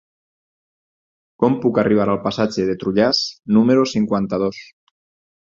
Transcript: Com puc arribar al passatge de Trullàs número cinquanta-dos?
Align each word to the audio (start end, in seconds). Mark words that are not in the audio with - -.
Com 1.43 1.57
puc 1.65 1.79
arribar 1.81 2.07
al 2.13 2.19
passatge 2.23 2.65
de 2.71 2.77
Trullàs 2.85 3.21
número 3.59 3.87
cinquanta-dos? 3.95 4.65